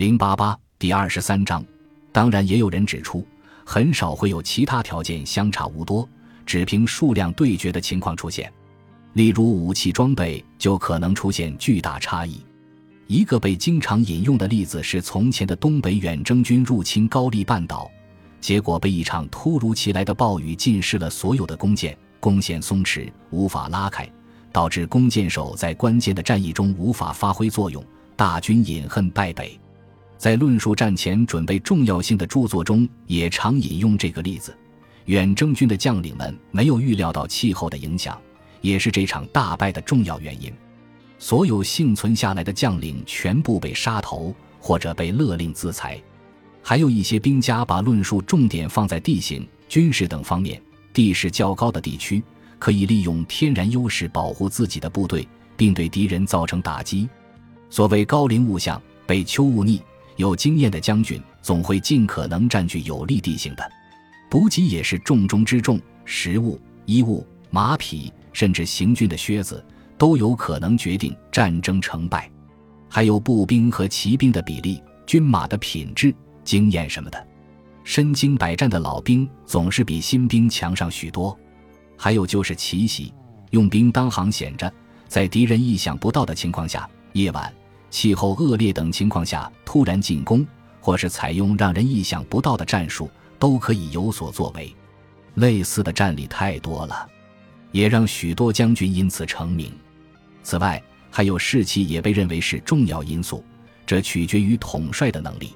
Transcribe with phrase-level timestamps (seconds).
[0.00, 1.62] 零八八第二十三章。
[2.10, 3.22] 当然，也有人指出，
[3.66, 6.08] 很少会有其他条件相差无多，
[6.46, 8.50] 只凭数量对决的情况出现。
[9.12, 12.40] 例如武器装备就可能出现巨大差异。
[13.08, 17.90] 一个被经常引用的例子是从前的东北远征军入侵高丽半岛，
[18.40, 24.10] 结果被一场突如其来的暴雨浸湿了所有的弓箭，弓弦松弛，无法拉开，
[24.50, 27.84] 导致弓箭手在关键的战役中无法发挥作用，
[28.16, 29.60] 大军饮恨败北。
[30.20, 34.54] 在论述战前准备重要性的著作中，也常引用这个例子。
[35.06, 38.20] 远征军的将领们没有预料到气候的影响。
[38.60, 40.52] 也是这场大败的重要原因。
[41.18, 45.98] 所有幸存下来的将领全部被杀头，或者被勒令自裁。
[46.60, 50.60] 还有一些兵家把论述重点放在地形、军事等方面。
[50.92, 52.22] 地势较高的地区
[52.58, 55.26] 可以利用天然优势保护自己的部队，
[55.56, 57.08] 并对敌人造成打击。
[57.70, 59.80] 所谓高陵勿相，北丘勿逆。
[60.20, 63.72] 有经验的将军总会尽可能占据有利地形的。
[64.30, 68.12] 补给也是重中之重，食物、衣物、马匹。
[68.32, 69.62] 甚至行军的靴子
[69.98, 72.30] 都有可能决定战争成败，
[72.88, 77.26] 还有步兵和骑兵的比例、军马的品质、经验什么的。
[77.82, 81.36] 身经百战的老兵总是比新兵强上许多。
[81.96, 83.12] 还有就是奇袭，
[83.50, 84.72] 用兵当行显着，
[85.08, 87.52] 在敌人意想不到的情况下，夜晚、
[87.90, 90.46] 气候恶劣等情况下突然进攻，
[90.80, 94.74] 或是采用让人意想不到的战术，都可以有所作为。
[95.34, 97.08] 类似的战例太多了。
[97.72, 99.72] 也让许多将军因此成名。
[100.42, 103.44] 此外，还有士气也被认为是重要因素，
[103.86, 105.54] 这取决于统帅的能力。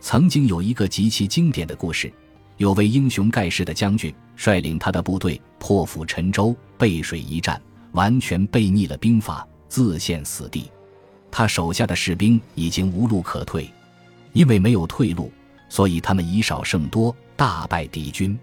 [0.00, 2.12] 曾经有一个极其经典的故事：
[2.56, 7.60] 有位英雄盖世的将军率领他的部队破釜沉舟，背水一战，
[7.92, 10.68] 完全背逆了兵法，自陷死地。
[11.36, 13.68] 他手下的士兵已经无路可退，
[14.34, 15.32] 因为没有退路，
[15.68, 18.38] 所以他们以少胜多，大败敌军。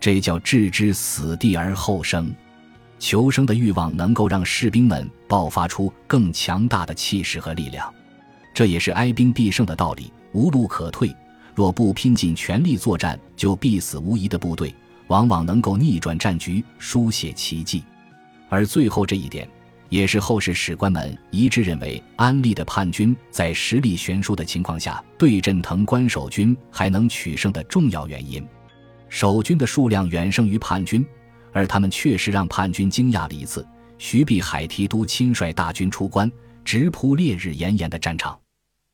[0.00, 2.34] 这叫置之死地而后生。
[2.98, 7.94] 求生的欲望能够让士兵们爆发出更强大的气势和力量，
[8.52, 10.12] 这也是哀兵必胜的道理。
[10.32, 11.14] 无路可退，
[11.54, 14.74] 若不拼尽全力作战，就必死无疑的部队，
[15.06, 17.84] 往往能够逆转战局，书写奇迹。
[18.48, 19.48] 而最后这一点，
[19.94, 28.44] 也是后世史官们一致认为，安利的叛军在实力悬殊的情况下，对阵藤关守军还能取胜的重要原因。
[29.08, 31.06] 守军的数量远胜于叛军。
[31.52, 33.64] 而他们确实让叛军惊讶了一次。
[33.96, 36.28] 徐碧海提督亲率大军出关，
[36.64, 38.36] 直扑烈日炎炎的战场。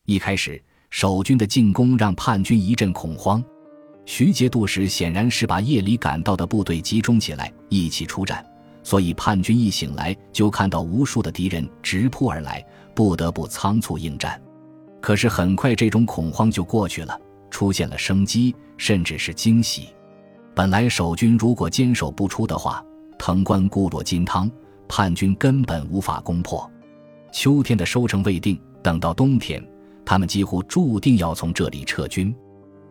[0.05, 3.43] 一开始，守军的进攻让叛军一阵恐慌。
[4.05, 8.45] 徐节度使显然是把夜里赶到的部队集中起来，一起出战，
[8.83, 12.65] 所以叛军一醒来就看到无数的敌人直扑而来，
[12.95, 14.41] 不得不仓促应战。
[15.01, 17.19] 可是很快，这种恐慌就过去了，
[17.51, 19.89] 出现了生机，甚至是惊喜。
[20.55, 22.85] 本来守军如果坚守不出的话，
[23.19, 24.51] 藤关固若金汤，
[24.89, 26.71] 叛军根本无法攻破。
[27.33, 29.65] 秋天的收成未定，等到冬天，
[30.05, 32.35] 他们几乎注定要从这里撤军。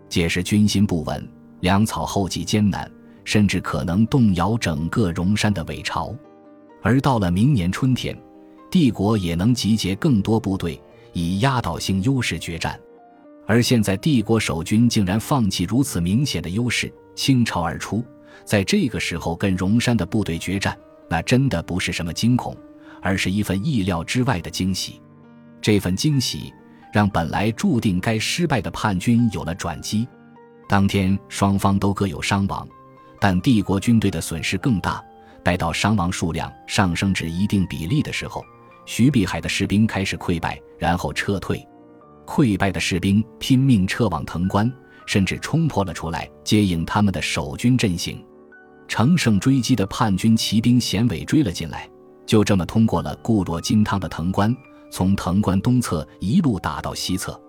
[0.07, 1.27] 届时军心不稳，
[1.59, 2.89] 粮草后继艰难，
[3.29, 6.11] 甚至可能动摇整个荣山的伪朝。
[6.81, 8.19] 而到了明年春天，
[8.71, 10.81] 帝国也能集结更多部队，
[11.13, 12.79] 以压倒性优势决战。
[13.45, 16.91] 而现在帝国守军竟然放弃如此明显的优势。
[17.13, 18.03] 倾巢而出，
[18.43, 20.75] 在这个时候跟荣山的部队决战，
[21.07, 22.57] 那真的不是什么惊恐，
[22.99, 24.99] 而是一份意料之外的惊喜。
[25.61, 26.51] 这份惊喜
[26.91, 30.07] 让本来注定该失败的叛军有了转机。
[30.67, 32.67] 当天双方都各有伤亡，
[33.19, 35.03] 但帝国军队的损失更大。
[35.43, 38.43] 待到伤亡数量上升至一定比例的时候，
[38.85, 41.65] 徐碧海的士兵开始溃败，然后撤退。
[42.25, 44.71] 溃败的士兵拼命撤往藤关。
[45.05, 48.23] 甚至冲破了出来接应他们的守军阵型，
[48.87, 51.89] 乘胜追击的叛军骑兵衔尾追了进来，
[52.27, 54.55] 就这么通过了固若金汤的藤关，
[54.91, 57.41] 从藤关东侧一路打到西侧。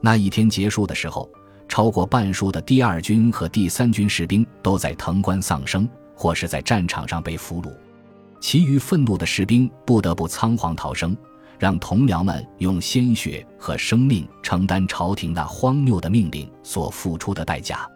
[0.00, 1.28] 那一天结束的时候，
[1.70, 7.72] 超过半数的第二军和第三军士兵都在藤关丧生，或是在战场上被俘虏，
[8.40, 11.16] 其余愤怒的士兵不得不仓皇逃生。
[11.60, 17.86] 让同僚们用鲜血和生命承担朝廷那荒谬的命令所付出的代价，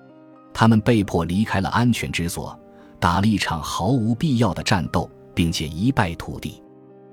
[0.52, 2.56] 他们被迫离开了安全之所，
[3.00, 6.62] 打了一场毫无必要的战斗，并且一败涂地。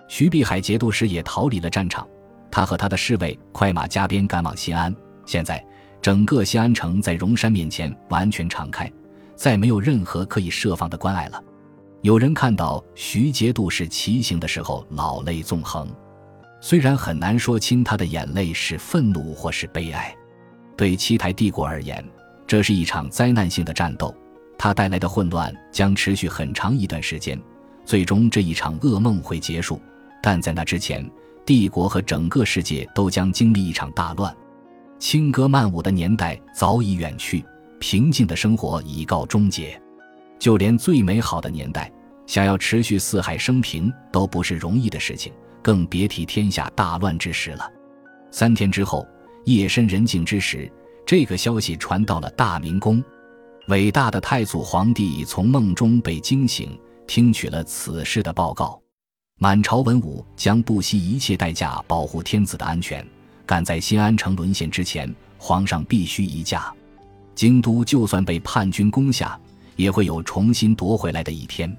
[0.10, 2.06] 徐碧海节度使也逃离了战场，
[2.52, 4.94] 他和他的侍卫快马加鞭赶往西安。
[5.26, 5.64] 现在，
[6.02, 8.92] 整个西安城在荣山面前完全敞开，
[9.36, 11.42] 再没有任何可以设防的关隘了。
[12.02, 15.88] 有人看到徐节度使骑行的时候，老泪纵横。
[16.60, 20.16] 虽然很难说清他的眼泪是愤怒或是悲哀。
[20.76, 22.04] 对七台帝国而言，
[22.48, 24.16] 这是一场灾难性的战斗，
[24.58, 27.40] 它带来的混乱将持续很长一段时间。
[27.86, 29.80] 最终，这一场噩梦会结束，
[30.24, 31.08] 但在那之前，
[31.46, 34.36] 帝国和整个世界都将经历一场大乱。
[35.02, 37.44] 轻歌曼舞的年代早已远去，
[37.80, 39.82] 平静的生活已告终结。
[40.38, 41.92] 就连最美好的年代，
[42.28, 45.34] 想要持续四海升平都不是容易的事情，
[45.64, 47.68] 更别提天下大乱之时了。
[48.30, 49.04] 三天之后，
[49.46, 50.72] 夜深人静之时，
[51.04, 53.04] 这个消息传到了大明宫，
[53.70, 56.80] 伟大的太祖皇帝从梦中被惊醒。
[57.08, 58.80] 听取了此事的报告，
[59.40, 63.06] 满朝文武将不惜一切代价保护天子的安全，
[63.52, 66.74] 赶在新安城沦陷之前，皇上必须移驾。
[67.36, 69.38] 京都就算被叛军攻下，
[69.76, 71.70] 也会有重新夺回来的一天。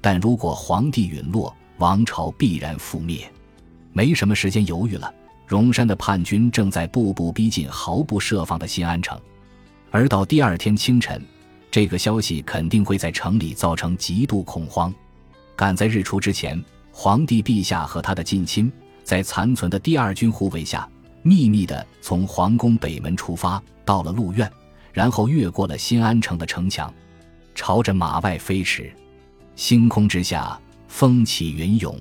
[0.00, 3.28] 但如果皇帝陨落，王朝必然覆灭。
[3.92, 5.12] 没什么时间犹豫了，
[5.48, 9.20] 荣山的叛军正在步步逼近毫不设防的新安城，
[9.90, 11.20] 而到第二天清晨。
[11.72, 14.94] 这个消息肯定会在城里造成极度恐慌。
[15.56, 18.70] 赶在日出之前，皇帝陛下和他的近亲
[19.02, 20.88] 在残存的第二军护卫下，
[21.26, 24.48] 秘密地从皇宫北门出发，到了鹿苑，
[24.92, 26.94] 然后越过了新安城的城墙，
[27.52, 28.92] 朝着马外飞驰。
[29.56, 30.56] 星空之下，
[30.86, 31.98] 风起云涌。